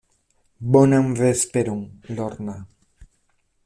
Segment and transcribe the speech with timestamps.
[0.75, 2.57] Bonan vesperon, Lorna.